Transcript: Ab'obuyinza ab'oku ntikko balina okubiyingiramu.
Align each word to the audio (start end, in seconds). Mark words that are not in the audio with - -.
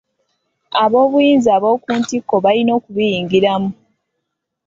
Ab'obuyinza 0.83 1.49
ab'oku 1.57 1.89
ntikko 1.99 2.35
balina 2.45 2.71
okubiyingiramu. 2.77 3.69